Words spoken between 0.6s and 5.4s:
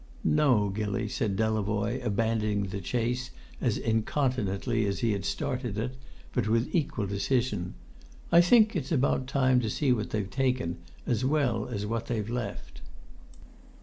Gilly," said Delavoye, abandoning the chase as incontinently as he had